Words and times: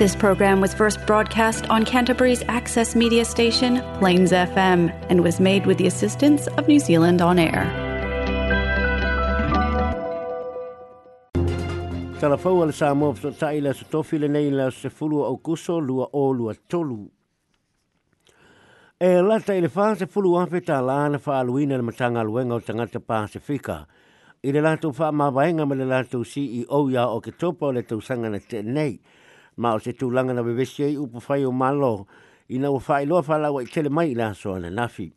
This 0.00 0.16
program 0.20 0.62
was 0.64 0.72
first 0.72 0.98
broadcast 1.08 1.66
on 1.68 1.84
Canterbury's 1.84 2.42
access 2.58 2.96
media 2.96 3.22
station, 3.26 3.72
Plains 3.98 4.32
FM, 4.32 4.84
and 5.10 5.22
was 5.22 5.38
made 5.38 5.66
with 5.66 5.76
the 5.76 5.86
assistance 5.86 6.46
of 6.56 6.66
New 6.68 6.78
Zealand 6.86 7.20
On 7.26 7.38
Air. 7.46 7.64
Talafou 12.22 12.62
ala 12.62 12.72
sa 12.78 12.88
moa 13.00 13.12
ftoʻataʻi 13.18 13.60
le 13.66 13.74
asotofi 13.74 14.22
lenei 14.24 14.48
la 14.56 14.70
sefulu 14.70 15.20
kuso 15.50 15.76
lua 15.90 16.08
o 16.14 16.24
lua 16.38 16.54
tolu. 16.74 16.98
E 18.96 19.14
lata 19.28 19.52
i 19.52 19.60
le 19.60 19.68
fahasefulu 19.76 20.32
afe 20.46 20.64
tālā 20.72 20.98
na 21.12 21.20
faaaluina 21.28 21.76
le 21.84 21.90
mataga 21.92 22.22
aluega 22.24 22.54
o 22.56 22.62
tagata 22.72 23.04
pasifika 23.12 23.80
i 24.42 24.56
le 24.56 24.64
latou 24.64 24.96
faamavaega 25.02 25.68
me 25.74 25.78
le 25.84 25.90
latou 25.94 26.24
ceo 26.36 26.82
iā 26.96 27.04
o 27.04 27.20
ke 27.20 27.36
topa 27.44 27.66
o 27.68 27.76
le 27.78 27.82
tausaga 27.92 28.32
na 28.36 28.40
teenei 28.40 28.94
ma 29.56 29.72
o 29.74 29.80
se 29.82 29.94
tūlanga 29.96 30.34
na 30.36 30.42
wewesia 30.46 30.88
i 30.90 30.96
upo 31.00 31.20
whai 31.26 31.42
o 31.46 31.50
malo 31.52 32.06
i 32.50 32.58
na 32.62 32.70
ufa 32.74 33.00
i 33.02 33.06
loa 33.08 33.22
whala 33.26 33.50
wa 33.54 33.62
i 33.62 33.66
tele 33.66 33.88
mai 33.90 34.10
i 34.10 34.14
la 34.18 34.32
soa 34.34 34.58
na 34.62 34.70
nafi. 34.70 35.10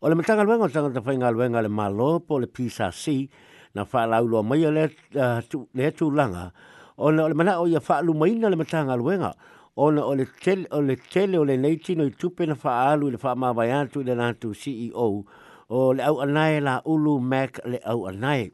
O 0.00 0.08
le 0.08 0.14
matanga 0.18 0.42
luenga 0.44 0.64
o 0.68 0.72
tanga 0.72 0.92
ta 0.98 1.04
whai 1.04 1.16
ngā 1.20 1.30
luenga 1.32 1.62
le 1.62 1.68
malo 1.68 2.18
po 2.20 2.38
le 2.42 2.46
PSRC 2.50 3.28
na 3.76 3.84
whala 3.86 4.16
au 4.20 4.26
loa 4.28 4.42
mai 4.42 4.60
le 4.68 5.90
tūlanga 5.96 6.50
o 6.98 7.10
na 7.10 7.24
o 7.24 7.28
le 7.28 7.34
mana 7.34 7.60
o 7.60 7.66
ia 7.68 7.80
whaalu 7.80 8.14
mai 8.16 8.34
na 8.36 8.48
le 8.52 8.56
matanga 8.56 8.96
luenga 9.00 9.32
o 9.76 9.90
na 9.90 10.04
o 10.04 10.14
le 10.14 10.26
tele 10.40 10.66
o 10.70 10.80
le, 10.80 10.96
tele, 10.96 11.38
o 11.38 11.44
le 11.44 11.56
neitino 11.56 12.04
i 12.04 12.10
tupe 12.12 12.44
na 12.46 12.54
whaalu 12.56 13.08
i 13.12 13.12
le 13.16 13.20
whaama 13.22 13.52
vai 13.54 13.70
atu 13.72 14.00
i 14.04 14.08
le 14.08 14.14
nātu 14.16 14.52
CEO 14.52 15.24
o 15.72 15.92
le 15.96 16.02
au 16.04 16.20
anai 16.20 16.60
la 16.60 16.82
ulu 16.84 17.18
Mac 17.20 17.60
le 17.64 17.80
au 17.88 18.06
anai 18.08 18.52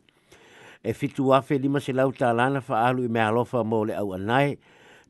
e 0.83 0.93
fitu 0.95 1.35
afe 1.35 1.59
lima 1.59 1.81
se 1.81 1.93
lau 1.93 2.13
talana 2.15 2.61
fa 2.63 2.87
alu 2.87 3.03
i 3.11 3.11
mea 3.11 3.31
lofa 3.35 3.65
mo 3.65 3.83
le 3.85 3.95
au 3.99 4.15
anai, 4.15 4.59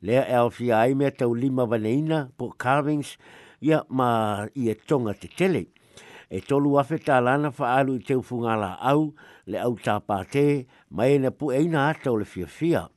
lea 0.03 0.25
e 0.29 0.35
alfi 0.35 0.73
ai 0.73 0.95
mea 0.95 1.11
tau 1.11 1.35
lima 1.35 1.67
vaneina 1.67 2.29
po 2.39 2.51
carvings 2.57 3.19
ia 3.61 3.83
ma 3.89 4.47
i 4.57 4.70
e 4.70 4.75
tonga 4.75 5.12
te 5.15 5.29
tele. 5.29 5.67
E 6.31 6.41
tolu 6.41 6.77
afe 6.81 6.98
talana 7.01 7.51
fa 7.53 7.77
alu 7.77 7.95
i 7.98 8.03
teu 8.05 8.23
fungala 8.23 8.77
au 8.81 9.15
le 9.47 9.59
au 9.61 9.77
tapate 9.77 10.67
ma 10.91 11.07
e 11.09 11.19
na 11.19 11.31
pu 11.31 11.53
eina 11.53 11.89
ata 11.89 12.12
le 12.17 12.25
fia 12.25 12.47
fia. 12.47 12.89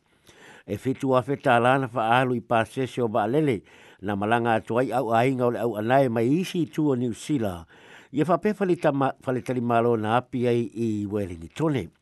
E 0.68 0.78
fitu 0.78 1.16
afe 1.16 1.36
talana 1.40 1.88
fa 1.88 2.08
alu 2.20 2.36
i 2.40 2.42
pasese 2.42 3.02
o 3.04 3.08
baalele 3.08 3.64
na 4.02 4.16
malanga 4.16 4.54
atuai 4.60 4.92
au 4.96 5.12
ainga 5.14 5.46
o 5.48 5.52
le 5.52 5.60
au 5.60 5.76
anai 5.76 6.08
mai 6.10 6.28
isi 6.28 6.62
i 6.64 6.66
tua 6.68 6.96
New 6.96 7.14
Zealand. 7.14 7.66
Ia 8.12 8.26
fa 8.26 8.38
pe 8.38 8.54
fali 8.54 8.76
tali 8.78 9.62
malo 9.62 9.96
na 9.98 10.18
api 10.20 10.48
ai 10.48 10.72
i 10.76 10.88
Wellington. 11.08 11.72
Wellington 11.72 12.01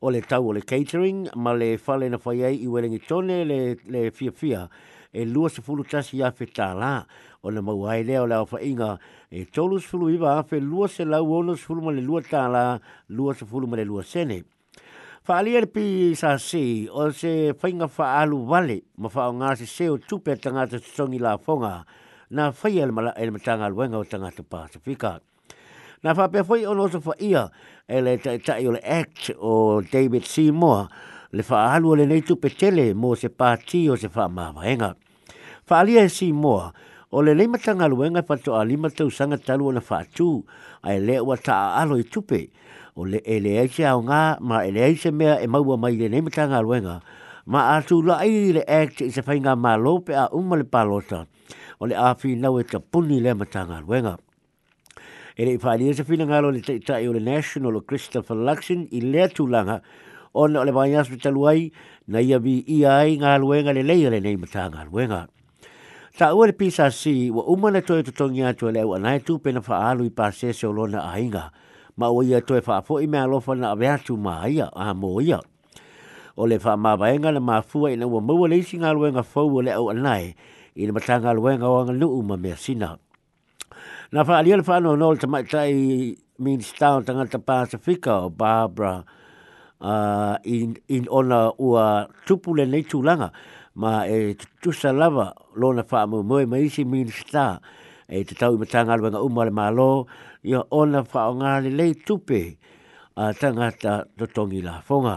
o 0.00 0.10
le 0.10 0.20
tau 0.22 0.48
o 0.48 0.52
le 0.52 0.60
catering, 0.62 1.28
ma 1.34 1.52
le 1.54 1.78
fale 1.78 2.08
na 2.10 2.18
fai 2.18 2.42
ai 2.44 2.56
i 2.62 2.66
welingi 2.68 3.00
tone 3.06 3.44
le, 3.44 3.58
le 3.88 4.10
fia 4.10 4.30
fia, 4.32 4.68
e 5.12 5.24
lua 5.24 5.48
se 5.48 5.62
fulu 5.62 5.82
tasi 5.84 6.20
a 6.22 6.30
fe 6.32 6.44
tā 6.46 6.70
o 7.42 7.48
le 7.50 7.60
mau 7.62 7.86
hai 7.86 8.02
o 8.18 8.26
le 8.26 8.34
awha 8.34 8.60
inga, 8.62 8.98
e 9.30 9.44
tolu 9.46 9.78
se 9.80 9.88
fulu 9.88 10.10
iwa 10.12 10.34
a 10.38 10.42
fe 10.42 10.60
lua 10.60 10.88
se 10.88 11.04
lau 11.04 11.32
ono 11.38 11.54
se 11.56 11.64
fulu 11.64 11.80
ma 11.82 11.92
le 11.92 12.02
lua 12.02 12.20
tā 12.20 12.44
la, 12.52 12.80
lua 13.08 13.34
se 13.34 13.46
fulu 13.46 13.66
ma 13.66 13.76
le 13.76 13.84
lua 13.84 14.02
sene. 14.02 14.42
Fa 15.26 15.38
alia 15.38 15.60
le 15.60 15.66
pi 15.66 16.14
sa 16.14 16.36
si, 16.38 16.86
o 16.90 17.10
se 17.10 17.52
whainga 17.58 17.88
fa 17.88 18.18
alu 18.20 18.44
wale, 18.46 18.82
ma 19.02 19.08
fa 19.08 19.24
o 19.28 19.32
ngā 19.34 19.56
se 19.58 19.66
se 19.66 19.88
o 19.90 19.96
tupe 19.98 20.36
tangata 20.36 20.78
tutongi 20.78 21.18
la 21.18 21.36
fonga, 21.38 21.84
na 22.30 22.50
fai 22.52 22.78
el 22.80 22.92
tanga 23.40 23.66
luenga 23.68 23.96
o 23.98 24.04
tangata 24.04 24.42
Pasifika. 24.42 25.20
Na 26.06 26.14
fa 26.14 26.28
pe 26.30 26.42
foi 26.44 26.62
ono 26.66 26.86
so 26.88 27.00
ia 27.18 27.50
ele 27.88 28.14
ta 28.22 28.38
ta 28.38 28.58
yo 28.62 28.70
le 28.70 28.78
act 28.78 29.32
o 29.42 29.80
David 29.80 30.22
Seymour 30.24 30.86
le 31.32 31.42
fa 31.42 31.72
alu 31.74 31.96
le 31.96 32.04
nei 32.06 32.22
tu 32.22 32.36
pe 32.38 32.48
tele 32.48 32.94
mo 32.94 33.16
se 33.16 33.28
pa 33.28 33.56
ti 33.56 33.88
o 33.90 33.96
se 33.96 34.08
fa 34.08 34.28
ma 34.28 34.52
venga. 34.52 34.94
Fa 35.66 35.80
ali 35.80 35.98
e 35.98 36.06
Seymour 36.08 36.70
o 37.10 37.20
le 37.22 37.34
lima 37.34 37.58
tanga 37.58 37.86
luenga 37.88 38.22
fa 38.22 38.36
to 38.36 38.54
ali 38.54 38.76
ma 38.76 38.88
tu 38.88 39.10
sanga 39.10 39.36
talu 39.36 39.72
na 39.72 39.80
fa 39.80 40.04
tu 40.16 40.46
ai 40.86 40.94
e 40.94 41.00
le 41.06 41.16
wa 41.18 41.34
ta 41.46 41.74
alo 41.80 41.98
i 41.98 42.04
tupe 42.04 42.40
o 42.94 43.02
le 43.04 43.18
ele 43.34 43.58
e 43.64 43.66
se 43.66 43.82
au 43.84 43.98
nga 44.06 44.38
ma 44.48 44.62
ele 44.64 44.86
e 44.86 44.94
se 44.94 45.10
mea 45.10 45.40
e 45.42 45.46
maua 45.48 45.76
mai 45.76 45.96
le 45.98 46.06
lima 46.14 46.30
tanga 46.30 46.60
luenga 46.62 47.00
ma 47.52 47.60
atu 47.74 47.96
la 48.06 48.16
ai 48.22 48.52
le 48.52 48.62
act 48.62 49.00
i 49.02 49.10
se 49.10 49.22
fainga 49.26 49.56
ma 49.56 49.74
pe 50.06 50.14
a 50.14 50.28
umale 50.38 50.62
palota 50.74 51.26
o 51.80 51.84
le 51.88 51.96
a 51.98 52.14
fi 52.14 52.30
nau 52.42 52.54
e 52.60 52.62
ta 52.70 52.78
puni 52.78 53.18
le 53.20 53.32
matanga 53.34 53.74
tanga 53.82 53.82
luenga 53.86 54.14
e 55.38 55.44
le 55.44 55.58
fa 55.58 55.76
se 55.76 56.02
fina 56.04 56.24
ngalo 56.24 56.50
le 56.50 56.62
tai 56.62 56.80
tai 56.80 57.06
o 57.08 57.12
le 57.12 57.20
national 57.20 57.76
o 57.76 57.80
Christopher 57.82 58.34
Luxon 58.36 58.88
i 58.90 59.00
le 59.02 59.28
tu 59.28 59.46
langa 59.46 59.82
on 60.34 60.56
ole 60.56 60.72
vai 60.72 60.94
as 60.96 61.08
vita 61.08 61.30
luai 61.30 61.70
na 62.08 62.20
ia 62.20 62.38
vi 62.38 62.64
i 62.66 62.84
ai 62.86 63.16
nga 63.18 63.36
luenga 63.36 63.72
le 63.74 63.82
leia 63.84 64.08
le 64.10 64.20
nei 64.20 64.36
mata 64.40 64.64
nga 64.70 64.84
luenga 64.88 65.28
ta 66.16 66.32
o 66.32 66.40
le 66.46 66.54
pisa 66.56 66.88
si 66.90 67.28
wa 67.30 67.42
uma 67.52 67.70
le 67.70 67.82
toi 67.82 68.02
tongi 68.02 68.40
atu 68.42 68.68
e 68.68 68.72
le 68.72 68.82
ona 68.84 69.12
nai 69.12 69.20
tu 69.20 69.38
pena 69.38 69.60
fa 69.60 69.92
alu 69.92 70.08
i 70.08 70.10
pase 70.10 70.52
se 70.56 70.66
o 70.66 70.72
lona 70.72 71.04
ainga 71.12 71.52
ma 71.96 72.08
o 72.08 72.22
ia 72.24 72.40
toi 72.40 72.62
fa 72.64 72.80
fo 72.80 72.96
i 73.04 73.06
me 73.06 73.20
fo 73.44 73.52
na 73.54 73.76
avea 73.76 73.98
tu 74.00 74.16
ma 74.16 74.48
ia 74.48 74.72
a 74.72 74.94
mo 74.94 75.20
ia 75.20 75.36
o 76.36 76.46
le 76.48 76.56
fa 76.58 76.76
ma 76.80 76.96
vaenga 76.96 77.28
le 77.32 77.40
mafua 77.44 77.92
ina 77.92 78.08
ua 78.08 78.24
mua 78.24 78.48
le 78.48 78.56
isi 78.56 78.80
luenga 78.80 79.22
fau 79.22 79.52
o 79.60 79.60
le 79.60 79.72
au 79.76 79.92
i 79.92 80.84
le 80.86 80.92
matanga 80.92 81.32
luenga 81.36 81.68
o 81.68 81.84
anga 81.84 81.92
nuu 81.92 82.24
ma 82.24 82.36
mea 82.36 82.56
sina 82.56 82.96
Na 84.12 84.20
fa 84.26 84.34
alia 84.38 84.62
fa 84.68 84.76
no 84.84 84.90
no 85.00 85.06
te 85.22 85.26
mai 85.32 85.44
tai 85.52 85.72
means 86.44 86.66
stau 86.72 86.96
tanga 87.06 87.24
te 87.32 87.38
Pasifika 87.48 88.12
o 88.26 88.28
Barbara 88.42 88.94
uh, 89.92 90.36
in 90.56 90.68
in 90.96 91.04
ona 91.18 91.40
ua 91.68 91.84
tupule 92.26 92.64
nei 92.72 92.84
langa 93.08 93.28
ma 93.82 93.92
e 94.16 94.18
tusa 94.62 94.90
lava 95.00 95.26
lona 95.60 95.82
fa 95.90 95.98
mo 96.10 96.18
mo 96.30 96.36
mai 96.52 96.62
isi 96.66 96.82
min 96.92 97.08
sta 97.20 97.46
e 98.08 98.18
te 98.28 98.34
tau 98.40 98.52
matanga 98.62 98.94
lua 99.00 99.08
nga 99.12 99.24
umare 99.28 99.52
ma 99.58 99.66
lo 99.78 99.90
ia 100.50 100.60
ona 100.80 101.00
fa 101.12 101.20
o 101.30 101.34
ngale 101.40 101.70
lei 101.80 101.92
tupe 102.06 102.40
a 103.22 103.22
uh, 103.28 103.32
tanga 103.40 103.66
ta 103.82 103.92
totongi 104.18 104.60
la 104.68 104.74
fonga 104.88 105.16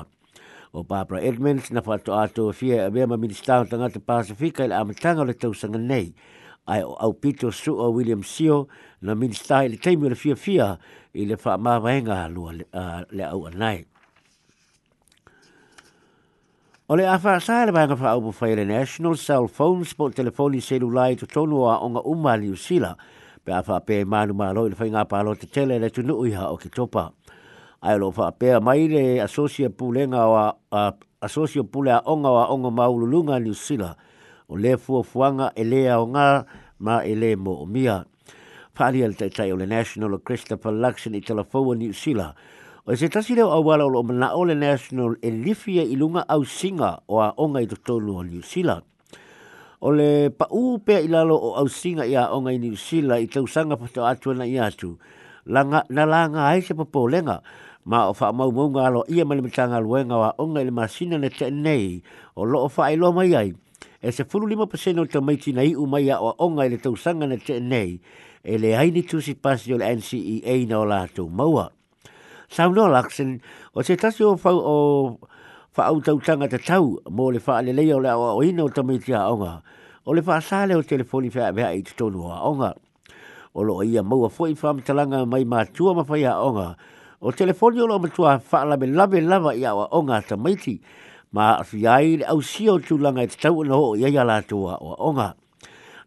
o 0.78 0.84
Barbara 0.92 1.20
Edmonds 1.30 1.68
na 1.74 1.82
fa 1.88 1.94
to 2.06 2.12
ato 2.24 2.44
fie 2.60 2.76
a 2.88 2.90
bema 2.96 3.16
min 3.22 3.34
stau 3.42 3.62
tanga 3.72 3.88
te 3.94 4.00
Pasifika 4.10 4.62
ila 4.66 4.76
amatanga 4.82 5.24
le 5.28 5.34
tausanga 5.42 5.82
nei 5.94 6.08
ai 6.70 6.84
au 6.84 7.14
pito 7.14 7.52
su 7.52 7.72
o 7.74 7.90
William 7.92 8.22
Sio 8.24 8.68
na 9.02 9.16
min 9.16 9.34
style 9.34 9.68
le 9.72 9.78
teimu 9.78 10.10
le 10.10 10.16
fia 10.16 10.36
fia 10.36 10.78
i 11.14 11.26
le 11.26 11.36
wha 11.44 11.58
mawaenga 11.58 12.28
lua 12.30 12.54
le, 12.54 12.66
le 13.12 13.24
au 13.26 13.46
anai. 13.48 13.86
O 16.90 16.96
le 16.96 17.08
awha 17.10 17.40
sa 17.42 17.66
le 17.66 17.72
wanga 17.74 17.96
wha 17.98 18.10
au 18.14 18.22
pufai 18.22 18.56
le 18.56 18.66
National 18.66 19.18
Cell 19.18 19.48
Phone 19.48 19.84
spot 19.86 20.14
Telefoni 20.16 20.62
Selulai 20.62 21.16
to 21.18 21.26
tonu 21.26 21.66
a 21.66 21.80
onga 21.86 22.02
uma 22.06 22.38
li 22.38 22.50
usila 22.50 22.94
pe 23.44 23.52
a 23.54 23.64
wha 23.66 23.80
pe 23.82 24.04
manu 24.06 24.34
malo 24.34 24.68
i 24.68 24.70
le 24.70 24.78
whainga 24.80 25.06
palo 25.10 25.34
te 25.36 25.48
tele 25.50 25.80
le 25.80 25.90
tunu 25.90 26.22
ha 26.38 26.52
o 26.54 26.58
ki 26.58 26.70
topa. 26.70 27.10
Ai 27.82 27.98
lo 27.98 28.14
wha 28.16 28.32
pe 28.32 28.60
mai 28.60 28.88
le 28.90 29.20
asosia 29.24 29.70
pulenga 29.74 30.22
o 30.30 30.36
a, 30.38 30.54
a 30.70 32.06
onga 32.06 32.30
wa 32.38 32.46
onga 32.54 32.86
lunga 33.10 33.40
li 33.40 33.50
usila 33.50 33.96
o 34.50 34.58
le 34.58 34.76
fuafuaga 34.78 35.52
e 35.56 35.64
lē 35.64 35.86
aoga 35.94 36.46
ma 36.82 37.04
e 37.06 37.14
lē 37.14 37.36
moomia 37.38 38.04
faaalia 38.74 39.08
le 39.12 39.16
taʻitaʻi 39.16 39.54
o 39.54 39.58
le 39.62 39.66
national 39.70 40.18
christopher 40.26 40.72
luxon 40.74 41.14
i 41.16 41.22
talafou 41.22 41.76
New 41.78 41.94
Sila. 41.94 42.34
o 42.86 42.96
se 42.98 43.06
tasi 43.14 43.36
leo 43.38 43.52
auala 43.54 43.86
o 43.86 43.94
loo 43.94 44.04
manaʻo 44.04 44.42
le 44.50 44.56
national 44.58 45.16
e 45.22 45.30
lifi 45.30 45.78
ai 45.80 45.94
e 45.94 45.94
i 45.94 45.96
luga 45.96 46.26
ausiga 46.28 47.00
o 47.08 47.18
aʻoga 47.22 47.62
i 47.62 47.68
totonu 47.70 48.18
o 48.26 48.26
niusila 48.26 48.82
o 49.86 49.92
le 49.94 50.30
paʻū 50.34 50.64
pea 50.84 51.00
i 51.06 51.08
lalo 51.08 51.38
o 51.38 51.54
ausiga 51.62 52.06
i 52.10 52.18
aʻoga 52.18 52.50
i 52.52 52.58
niusila 52.60 53.20
i 53.22 53.28
tausaga 53.30 53.78
to 53.94 54.02
atu 54.06 54.34
na 54.34 54.46
i 54.50 54.58
atu 54.60 54.98
na 55.46 56.04
laga 56.10 56.46
ai 56.50 56.62
se 56.66 56.74
popolega 56.74 57.42
ma 57.86 58.10
o 58.10 58.14
faamaumauga 58.18 58.82
alo 58.86 59.06
ia 59.14 59.26
ma 59.30 59.36
le 59.38 59.42
matagaluega 59.46 60.16
o 60.18 60.24
aʻoga 60.34 60.58
i 60.62 60.66
le 60.66 60.72
masina 60.74 61.18
na 61.22 61.30
teʻenei 61.30 62.02
o 62.36 62.46
loo 62.50 62.66
faailoa 62.68 63.14
mai 63.14 63.34
ai 63.38 63.50
e 64.02 64.12
se 64.12 64.24
fulu 64.24 64.48
lima 64.48 64.68
pasena 64.68 65.06
te 65.06 65.20
maiti 65.20 65.52
na 65.54 65.62
iu 65.64 65.86
mai 65.86 66.08
o 66.12 66.34
onga 66.40 66.66
ele 66.66 66.78
tau 66.78 66.96
sanga 66.96 67.28
na 67.28 67.38
te 67.38 67.60
nei 67.60 68.00
e 68.44 68.58
le 68.58 68.76
haini 68.76 69.04
tusi 69.04 69.36
pasi 69.36 69.74
o 69.74 69.78
le 69.78 69.96
NCEA 69.96 70.56
na 70.70 70.80
o 70.80 70.86
lātou 70.86 71.28
maua. 71.30 71.72
Sao 72.50 72.72
no 72.72 72.88
laksin, 72.88 73.42
o 73.76 73.84
se 73.84 73.96
tasi 73.98 74.24
o 74.24 74.38
fau 74.38 74.56
o 74.58 75.20
fau 75.72 76.00
tau 76.02 76.20
tanga 76.20 76.48
te 76.48 76.58
tau 76.58 77.00
mo 77.10 77.30
le 77.32 77.40
faa 77.40 77.62
le 77.62 77.74
leia 77.76 77.96
o 77.96 78.00
le 78.00 78.10
awa 78.10 78.34
o 78.36 78.44
ina 78.44 78.64
o 78.64 78.70
tamiti 78.70 79.14
a 79.14 79.28
onga. 79.32 79.62
O 80.06 80.14
le 80.14 80.22
faa 80.22 80.40
sale 80.42 80.76
o 80.76 80.82
telefoni 80.84 81.30
fea 81.30 81.52
mea 81.52 81.74
i 81.76 81.84
tutonu 81.84 82.24
a 82.32 82.40
onga. 82.50 82.74
O 83.54 83.64
lo 83.64 83.84
ia 83.84 84.04
maua 84.04 84.30
fwoi 84.30 84.56
faa 84.56 84.74
mtalanga 84.74 85.26
mai 85.26 85.44
mātua 85.44 85.94
mawhai 85.94 86.24
a 86.24 86.40
onga. 86.42 86.78
O 87.20 87.32
telefoni 87.36 87.82
o 87.82 87.86
lo 87.88 88.00
matua 88.00 88.40
faa 88.40 88.64
lame 88.66 88.88
lave 88.88 89.20
lava 89.22 89.52
i 89.54 89.66
awa 89.68 89.90
onga 89.92 90.22
tamiti 90.24 90.80
ma 91.32 91.62
fiai 91.64 92.18
le 92.20 92.26
au 92.26 92.42
sio 92.42 92.80
tu 92.80 92.98
langa 92.98 93.26
te 93.28 93.36
tau 93.40 93.64
no 93.64 93.94
ia 93.96 94.08
ia 94.10 94.24
la 94.26 94.42
tua 94.42 94.78
o 94.82 94.96
onga 94.98 95.36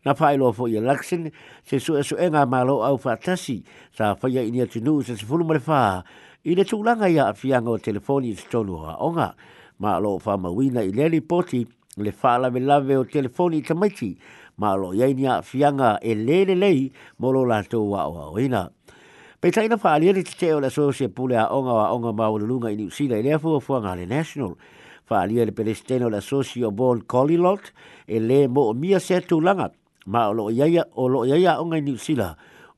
na 0.04 0.14
fai 0.18 0.34
lo 0.36 0.50
fo 0.52 0.66
ia 0.66 0.80
laksin 0.82 1.30
se 1.62 1.78
su 1.78 1.94
e 1.96 2.02
su 2.02 2.16
enga 2.18 2.42
ma 2.46 2.64
lo 2.66 2.82
au 2.82 2.98
fatasi 2.98 3.62
sa 3.94 4.14
fai 4.16 4.32
ia 4.34 4.42
inia 4.42 4.66
tinu 4.66 5.00
se 5.02 5.14
se 5.16 5.22
fulu 5.24 5.44
marifa 5.46 6.02
i 6.42 6.54
le 6.58 6.64
tu 6.64 6.82
langa 6.82 7.06
ia 7.06 7.32
fianga 7.34 7.70
o 7.70 7.78
telefoni 7.78 8.34
te 8.34 8.42
tolu 8.50 8.74
o 8.74 8.96
onga 8.98 9.34
ma 9.78 9.98
lo 10.02 10.18
fa 10.18 10.36
ma 10.36 10.50
wina 10.50 10.82
i 10.82 10.90
le 10.90 11.20
poti 11.22 11.62
le 12.02 12.10
fa 12.10 12.36
la 12.38 12.50
ve 12.50 12.96
o 12.96 13.04
telefoni 13.04 13.58
e 13.62 13.62
te 13.62 13.74
maiti 13.78 14.18
ma 14.58 14.74
lo 14.74 14.90
ia 14.92 15.06
inia 15.06 15.40
fianga 15.42 16.00
e 16.02 16.14
le 16.18 16.44
le 16.50 16.54
lei 16.56 16.90
mo 17.18 17.30
lo 17.30 17.44
la 17.46 17.62
tu 17.62 17.78
wa 17.78 18.06
o 18.08 18.38
ina 18.38 18.70
Pei 19.42 19.50
taina 19.50 19.74
faa 19.76 19.98
alieri 19.98 20.22
te 20.22 20.34
teo 20.38 20.60
la 20.62 20.70
soosia 20.70 21.08
pule 21.10 21.34
a 21.36 21.50
onga 21.50 21.72
wa 21.74 21.90
onga 21.94 22.12
maulununga 22.14 22.70
i 22.70 22.76
niusila 22.78 23.16
i 23.18 23.18
e 23.18 23.22
lea 23.26 23.38
fuafuanga 23.42 23.96
le 23.98 24.06
national 24.06 24.54
faaalia 25.08 25.44
le 25.46 25.52
pelestene 25.52 26.04
o 26.06 26.10
le 26.10 26.16
asosio 26.18 26.70
bol 26.70 27.00
colilot 27.04 27.72
e 28.06 28.20
lē 28.20 28.46
mo 28.48 28.68
o 28.70 28.74
mia 28.74 29.00
se 29.00 29.16
atulaga 29.18 29.70
ma 30.06 30.28
o 30.28 30.32
loo 30.32 30.48
iai 30.50 30.78
o 30.94 31.08
loo 31.08 31.24
iai 31.26 31.46
aʻoga 31.46 31.76
i 31.78 31.84
niusila 31.84 32.28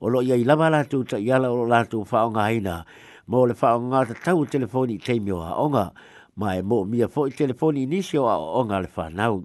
o 0.01 0.09
loo 0.09 0.23
iai 0.23 0.45
lava 0.45 0.71
latou 0.71 1.05
taʻiala 1.05 1.51
o 1.53 1.57
loo 1.65 1.69
latou 1.69 2.05
haina 2.41 2.85
mo 3.27 3.47
le 3.47 3.55
faaaogā 3.55 4.09
tatau 4.15 4.39
o 4.43 4.45
telefoni 4.45 4.95
itaimi 4.97 5.33
o 5.33 5.41
aʻoga 5.41 5.91
ma 6.37 6.57
e 6.57 6.63
mo 6.63 6.85
mia 6.85 7.09
fo 7.09 7.29
telefoni 7.29 7.83
i 7.83 7.87
nisi 7.87 8.17
o 8.19 8.25
aʻoaʻoga 8.25 8.83
le 8.83 8.89
fanau 8.89 9.45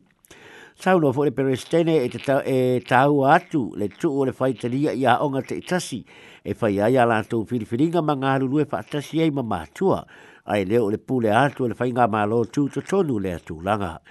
saunoa 0.79 1.11
foʻi 1.13 1.25
le 1.25 1.31
pelestene 1.31 1.95
e 1.99 2.79
tāua 2.87 3.29
e 3.35 3.35
atu 3.35 3.75
le 3.75 3.87
tuu 3.89 4.21
o 4.21 4.25
le 4.25 4.31
faitalia 4.31 4.91
i 4.91 5.03
aʻoga 5.03 5.43
tasi 5.67 6.03
e 6.43 6.53
faia 6.53 6.85
ai 6.87 6.95
a 6.97 7.05
latou 7.05 7.45
filifiliga 7.45 8.01
ma 8.01 8.15
galulue 8.15 8.65
faatasi 8.65 9.19
ai 9.21 9.29
ma 9.31 9.43
matua 9.43 10.05
ai 10.50 10.66
leo 10.66 10.90
le 10.90 10.98
pule 10.98 11.30
atu 11.34 11.68
le 11.69 11.75
fainga 11.78 12.07
chu 12.51 12.68
chu 12.69 12.81
chu 12.81 12.81
tonu 12.81 13.19
le 13.19 13.34
atu 13.36 13.62
langa. 13.62 14.01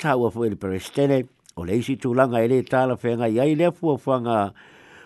Ta 0.00 0.16
ua 0.16 0.30
fu 0.30 0.42
ili 0.44 0.56
perestele, 0.56 1.28
o 1.56 1.64
le 1.64 1.76
isi 1.78 1.96
tu 1.96 2.14
langa 2.14 2.42
ele 2.42 2.62
tala 2.62 2.96
fenga 2.96 3.26
iai 3.28 3.54
lea 3.54 3.70
fua 3.70 3.98
fuanga 3.98 4.52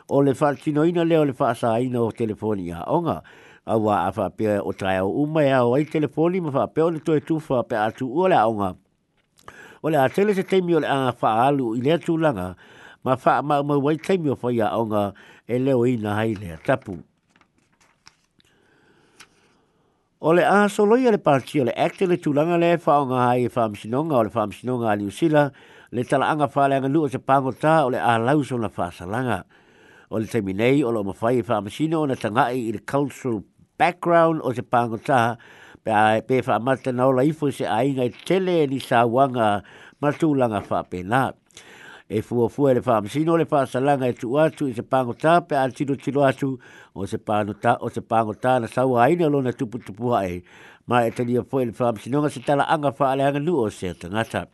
o 0.08 0.22
le 0.22 0.32
whaltino 0.32 0.84
ina 0.86 1.04
leo 1.04 1.24
le 1.24 1.34
whaasa 1.36 1.78
ina 1.80 2.00
o 2.00 2.10
telefoni 2.12 2.62
telefonia 2.66 2.84
onga. 2.86 3.22
A 3.66 3.76
ua 3.76 4.06
a 4.06 4.12
whaapea 4.16 4.62
o 4.62 4.72
tae 4.72 5.00
o 5.02 5.10
umai 5.10 5.52
au 5.52 5.74
ai 5.74 5.84
telefoni 5.84 6.40
ma 6.40 6.50
fa 6.50 6.66
pe 6.68 6.80
o 6.80 6.88
le 6.90 7.00
toe 7.00 7.20
tu 7.20 7.36
whaapea 7.36 7.84
atu 7.84 8.06
ua 8.06 8.28
le 8.28 8.36
onga. 8.36 8.76
O 9.82 9.88
le 9.90 9.96
a 9.98 10.08
tele 10.08 10.32
se 10.34 10.42
teimi 10.42 10.74
o 10.74 10.80
le 10.80 10.86
anga 10.86 11.12
whaalu 11.20 11.74
i 11.76 11.80
lea 11.82 11.98
tu 11.98 12.16
langa, 12.16 12.54
ma 13.04 13.16
fa 13.16 13.42
ma 13.42 13.62
mo 13.62 13.76
wai 13.82 13.98
teimi 13.98 14.30
o 14.30 14.38
whaia 14.42 14.70
onga 14.78 15.12
ele 15.46 15.74
o 15.74 15.84
ina 15.86 16.14
hai 16.16 16.34
lea 16.34 16.56
tapu. 16.64 16.96
O 20.20 20.32
le 20.34 20.42
asoloia 20.44 21.12
le 21.12 21.18
parti 21.18 21.60
o 21.60 21.64
le 21.64 21.70
acte 21.76 22.02
le 22.08 22.16
tūlanga 22.18 22.56
le 22.58 22.70
whaonga 22.82 23.18
hai 23.28 23.44
e 23.46 23.50
whaamsinonga 23.54 24.16
o 24.18 24.22
le 24.26 24.30
whaamsinonga 24.34 24.88
a 24.90 24.96
New 24.96 25.10
Zealand 25.14 25.52
le 25.92 26.02
talaanga 26.02 26.48
whaleanga 26.50 26.88
lu 26.90 27.04
o 27.04 27.08
te 27.08 27.18
pangota 27.22 27.84
o 27.86 27.90
le 27.90 27.98
alauso 28.00 28.58
na 28.58 28.66
whaasalanga. 28.66 29.44
O 30.10 30.18
le 30.18 30.26
teminei 30.26 30.82
o 30.82 30.90
le 30.90 31.04
omawhai 31.04 31.38
e 31.38 31.42
whaamsino 31.46 32.00
o 32.02 32.06
na 32.10 32.16
tangai 32.16 32.58
i 32.66 32.72
le 32.74 32.80
cultural 32.80 33.44
background 33.78 34.40
o 34.42 34.50
te 34.52 34.62
pangota 34.66 35.20
pe 35.84 35.92
ai 35.94 36.20
pe 36.26 36.42
fa 36.42 36.58
mata 36.58 36.90
na 36.90 37.06
la 37.14 37.22
ifo 37.22 37.52
se 37.54 37.62
inga 37.70 38.02
ngai 38.02 38.10
tele 38.26 38.66
ni 38.66 38.80
sa 38.80 39.06
wanga 39.06 39.62
ma 40.00 40.10
tu 40.10 40.32
langa 40.34 40.64
fa 40.66 40.82
pe 40.82 41.04
e 42.10 42.22
fuo 42.22 42.48
fuo 42.48 42.72
le 42.72 42.80
fam 42.80 43.04
sino 43.04 43.36
le 43.36 43.44
fa 43.44 43.66
salanga 43.66 44.06
e 44.06 44.14
tu 44.14 44.38
atu 44.38 44.66
i 44.66 44.72
se 44.72 44.82
pango 44.82 45.12
ta 45.12 45.42
pe 45.42 45.54
al 45.54 45.72
tino 45.74 45.94
tino 45.94 46.22
atu 46.24 46.56
o 46.94 47.04
se 47.04 47.18
pango 47.18 47.52
ta 47.52 47.76
o 47.82 47.90
se 47.90 48.00
pango 48.00 48.32
ta 48.32 48.58
na 48.58 48.66
sau 48.66 48.96
aina 48.96 49.28
lo 49.28 49.42
na 49.42 49.52
tupu 49.52 49.76
tupu 49.78 50.14
ai 50.16 50.42
ma 50.86 51.04
e 51.04 51.10
tani 51.12 51.36
a 51.36 51.42
fua 51.44 51.66
le 51.66 51.72
fam 51.72 51.94
sino 51.96 52.20
nga 52.20 52.30
se 52.30 52.40
tala 52.40 52.64
anga 52.66 52.92
fa 52.92 53.12
ale 53.12 53.24
anga 53.28 53.38
nuo 53.38 53.68
se 53.68 53.92
tangata 53.92 54.48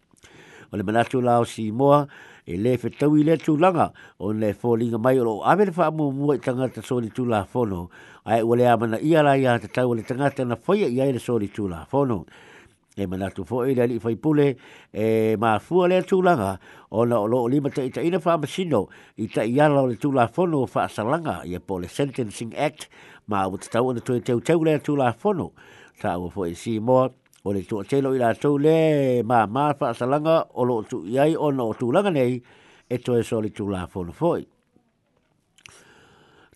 o 0.72 0.76
le 0.76 0.82
manatu 0.82 1.22
lao 1.22 1.44
si 1.44 1.70
moa 1.70 2.08
e 2.44 2.56
le 2.58 2.74
fe 2.76 2.90
tau 2.90 3.14
le 3.14 3.36
tu 3.38 3.54
langa 3.56 3.92
o 4.18 4.32
le 4.32 4.50
fo 4.52 4.74
linga 4.74 4.98
mai 4.98 5.14
o 5.22 5.24
lo 5.24 5.42
ave 5.46 5.66
le 5.66 5.72
fa 5.72 5.92
mua 5.94 6.10
mua 6.10 6.34
i 6.34 6.38
tangata 6.42 6.82
so 6.82 6.98
li 6.98 7.10
tu 7.14 7.24
la 7.24 7.44
fono 7.44 7.88
ai 8.26 8.42
ua 8.42 8.56
le 8.56 8.66
amana 8.66 8.98
i 8.98 9.14
ala 9.14 9.36
i 9.38 9.46
a 9.46 9.60
te 9.62 9.68
tau 9.70 9.94
le 9.94 10.02
tangata 10.02 10.42
na 10.42 10.56
foia 10.56 10.90
i 10.90 11.06
le 11.12 11.20
so 11.22 11.36
li 11.38 11.46
tu 11.48 11.68
la 11.68 11.86
fono 11.86 12.24
e 12.96 13.06
manatu 13.06 13.44
fo 13.44 13.64
e 13.64 13.74
lali 13.74 13.98
fai 13.98 14.16
pule 14.16 14.56
e 14.92 15.36
ma 15.38 15.58
fua 15.58 15.88
le 15.88 16.00
tūlanga 16.02 16.58
o 16.92 17.04
na 17.04 17.18
o 17.18 17.26
loo 17.26 17.48
lima 17.48 17.68
ta 17.70 17.82
ita 17.82 18.00
ina 18.02 18.18
wha 18.22 18.36
masino 18.38 18.86
i 19.18 19.26
ta 19.26 19.42
iala 19.42 19.82
o 19.82 19.86
le 19.90 19.96
tūla 19.98 20.28
fono 20.30 20.62
o 20.62 20.66
wha 20.70 20.86
salanga 20.86 21.42
i 21.44 21.54
a 21.56 21.60
po 21.60 21.78
le 21.82 21.88
Sentencing 21.88 22.54
Act 22.54 22.86
ma 23.26 23.42
e, 23.42 23.46
o 23.50 23.56
te 23.56 23.66
tau 23.68 23.90
ana 23.90 24.00
tue 24.00 24.20
teu 24.20 24.40
teu 24.40 24.62
le 24.62 24.78
tūla 24.78 25.10
fono 25.18 25.50
ta 26.00 26.14
ua 26.18 26.30
fo 26.30 26.44
e 26.46 26.54
si 26.54 26.78
moa 26.78 27.10
o 27.44 27.52
le 27.52 27.64
tua 27.66 27.82
telo 27.84 28.14
i 28.14 28.18
la 28.18 28.32
tau 28.34 28.56
le 28.58 29.22
ma 29.26 29.46
ma 29.46 29.72
wha 29.74 29.92
salanga 29.94 30.46
o 30.54 30.62
loo 30.64 30.84
tu 30.86 31.02
iai 31.06 31.34
o 31.34 31.50
na 31.50 31.66
o 31.66 31.74
tūlanga 31.74 32.14
nei 32.14 32.38
e 32.86 32.98
toe 32.98 33.22
so 33.24 33.40
le 33.42 33.50
tūla 33.50 33.88
fono 33.88 34.12
foi. 34.12 34.46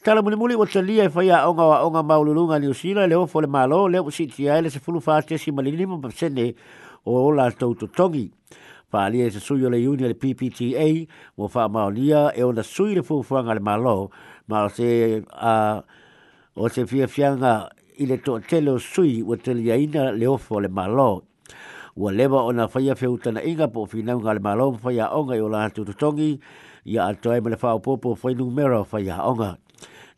Tala 0.05 0.23
muli 0.23 0.37
muli 0.37 0.55
o 0.55 0.65
talia 0.65 1.05
e 1.07 1.09
whaia 1.09 1.45
onga 1.49 1.65
wa 1.67 1.83
onga 1.83 2.03
maululunga 2.07 2.59
ni 2.61 2.69
usina 2.69 3.07
leo 3.09 3.27
fole 3.27 3.47
malo 3.49 3.89
leo 3.89 4.09
si 4.13 4.29
tia 4.29 4.55
ele 4.59 4.71
se 4.71 4.79
fulu 4.79 5.01
fāste 5.03 5.37
si 5.37 5.51
malini 5.51 5.87
ma 5.87 5.99
pasene 5.99 6.55
o 7.05 7.19
o 7.27 7.31
la 7.33 7.51
tau 7.51 7.75
tutongi. 7.75 8.31
Whaalia 8.93 9.27
e 9.27 9.31
se 9.31 9.41
sui 9.41 9.65
o 9.67 9.69
le 9.69 9.79
iuni 9.83 10.07
le 10.07 10.15
PPTA 10.15 11.05
mo 11.37 11.51
wha 11.53 11.69
maulia 11.69 12.31
e 12.33 12.45
ona 12.45 12.63
sui 12.63 12.95
le 12.95 13.03
fufuanga 13.03 13.55
le 13.55 13.61
malo 13.61 14.13
ma 14.47 14.65
o 14.67 14.69
se 14.69 15.21
a 15.35 15.83
o 16.55 16.69
se 16.69 16.87
fia 16.87 17.09
fianga 17.09 17.67
i 17.99 18.07
le 18.07 18.23
tō 18.23 18.39
telo 18.47 18.79
sui 18.79 19.19
o 19.27 19.35
talia 19.35 19.75
ina 19.75 20.13
leo 20.13 20.37
fole 20.39 20.69
malo. 20.69 21.25
Ua 21.97 22.13
lewa 22.13 22.45
ona 22.47 22.71
na 22.71 22.71
whaia 22.73 22.95
whiutana 22.95 23.43
inga 23.43 23.67
po 23.67 23.89
whinaunga 23.93 24.35
le 24.39 24.41
malo 24.41 24.71
whaia 24.79 25.11
onga 25.11 25.35
i 25.35 25.41
o 25.43 25.49
la 25.51 25.67
tau 25.75 25.83
tutongi 25.85 26.39
ia 26.87 27.07
atoe 27.11 27.41
me 27.43 27.51
le 27.51 27.57
whaopopo 27.57 28.15
whainu 28.23 28.47
mera 28.55 28.85
whaia 28.87 29.19
onga. 29.27 29.59
Ia 29.59 29.68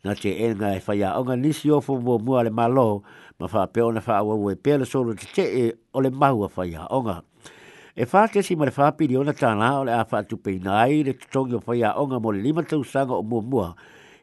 na 0.03 0.15
te 0.17 0.31
e 0.43 0.47
ngā 0.57 0.69
e 0.77 0.81
whaia 0.85 1.11
onga 1.19 1.35
nisi 1.37 1.69
ofo 1.71 1.95
mua 2.01 2.17
mua 2.19 2.41
le 2.43 2.49
malo, 2.49 3.03
ma 3.39 3.45
wha 3.51 3.65
peo 3.69 3.91
na 3.93 4.01
wha 4.01 4.15
awa 4.17 4.33
ue 4.35 4.55
pēle 4.55 4.85
solo 4.89 5.13
te 5.13 5.27
te 5.35 5.45
e 5.61 5.65
o 5.93 6.01
le 6.01 6.09
mahu 6.09 6.45
a 6.45 6.49
whaia 6.55 6.87
onga. 6.89 7.19
E 7.95 8.05
wha 8.09 8.23
te 8.27 8.41
si 8.41 8.55
ma 8.55 8.65
le 8.65 8.73
wha 8.77 8.89
pili 8.97 9.17
ona 9.17 9.33
tāna 9.33 9.71
o 9.79 9.83
le 9.85 9.93
a 9.93 10.01
wha 10.03 10.23
tu 10.23 10.37
peinai 10.37 11.03
le 11.05 11.13
tutongi 11.13 11.59
o 11.59 11.63
whaia 11.67 11.93
onga 12.01 12.19
mo 12.21 12.31
le 12.31 12.41
lima 12.41 12.63
tau 12.63 12.81
sanga 12.83 13.13
o 13.13 13.21
mua 13.21 13.41
mua, 13.43 13.67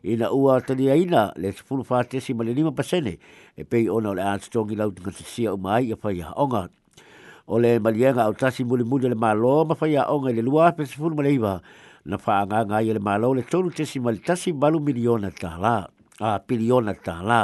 i 0.05 0.17
na 0.19 0.31
ua 0.35 0.59
tani 0.63 0.91
aina 0.91 1.29
le 1.37 1.53
sepulu 1.53 1.87
wha 1.89 2.03
te 2.05 2.21
si 2.21 2.35
ma 2.35 2.45
le 2.45 2.53
lima 2.55 2.73
pasene, 2.73 3.19
e 3.57 3.65
pei 3.65 3.87
ona 3.89 4.11
o 4.11 4.17
le 4.19 4.23
a 4.23 4.35
tutongi 4.39 4.75
lau 4.75 4.91
tunga 4.91 5.15
te 5.15 5.23
sia 5.25 5.55
o 5.55 5.57
mai 5.57 5.93
a 5.93 5.97
whaia 6.03 6.35
onga. 6.35 6.67
O 7.49 7.57
le 7.57 7.79
malienga 7.81 8.27
au 8.27 8.35
tasi 8.37 8.65
muli 8.65 8.85
muli 8.85 9.09
le 9.09 9.15
malo 9.15 9.65
ma 9.65 9.79
whaia 9.79 10.11
onga 10.11 10.31
i 10.35 10.43
le 10.43 10.43
lua 10.43 10.73
pe 10.75 10.85
sepulu 10.87 11.15
ma 11.23 11.61
na 12.09 12.17
whaanganga 12.17 12.65
nga 12.65 12.79
le 12.95 12.99
mālau 13.01 13.35
le 13.37 13.43
tonu 13.45 13.71
te 13.71 13.85
si 13.85 14.01
mali 14.01 14.19
tasi 14.25 14.53
malu 14.57 14.81
miliona 14.81 15.29
tā 15.31 15.53
la, 15.61 15.85
a 16.19 16.39
piliona 16.41 16.95
tā 16.97 17.17
la. 17.23 17.43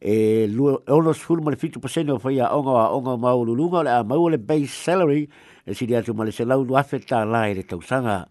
E 0.00 0.48
lo 0.48 0.80
lo 0.86 1.12
sifuru 1.12 1.44
mali 1.44 1.58
fitu 1.60 1.80
pasenu 1.84 2.16
o 2.16 2.20
whaia 2.24 2.48
onga 2.56 2.88
onga 2.96 3.14
mau 3.20 3.44
lulunga 3.44 3.82
le 3.84 3.90
a 3.92 4.00
mau 4.02 4.24
base 4.40 4.66
salary 4.72 5.28
e 5.68 5.74
si 5.76 5.84
atu 5.94 6.14
mal 6.16 6.32
se 6.32 6.44
lau 6.48 6.64
luafe 6.64 6.98
tā 7.04 7.20
la 7.28 7.44
ire 7.52 7.60
le 7.60 7.64
tausanga. 7.68 8.24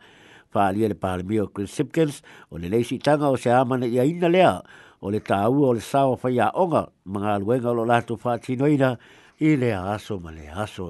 Whaalia 0.53 0.89
le 0.89 0.95
pahalimi 0.97 1.39
o 1.41 1.47
Chris 1.47 1.71
Sipkins 1.73 2.21
o 2.49 2.57
le 2.57 2.69
leisi 2.69 2.97
tanga 2.97 3.29
o 3.29 3.37
se 3.37 3.51
amana 3.53 3.85
i 3.85 3.99
a 4.01 4.05
ina 4.05 4.29
lea 4.29 4.61
o 5.01 5.09
le 5.13 5.19
tā 5.21 5.45
ua 5.49 5.69
o 5.71 5.77
le 5.77 5.81
sāo 5.81 6.17
whaia 6.23 6.49
onga 6.57 6.87
mga 7.05 7.37
luenga 7.45 7.69
lo 7.73 7.85
lātu 7.89 8.17
whātinoina 8.21 8.95
i 9.41 9.53
le 9.61 9.73
aso 9.77 10.17
mali 10.17 10.47
aso. 10.49 10.49
Mali 10.49 10.49
aso 10.49 10.89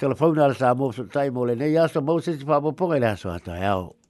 telefona 0.00 0.46
le 0.48 0.54
sa 0.54 0.72
mo 0.74 0.90
so 0.92 1.04
tai 1.06 1.30
mo 1.30 1.44
le 1.44 1.54
nei 1.54 1.76
aso 1.78 2.00
mo 2.02 2.18
se 2.20 2.32
fa 2.38 2.60
po 2.60 2.72
po 2.72 2.86
le 2.92 3.06
aso 3.06 3.30
ata 3.36 3.54
ao 3.72 4.03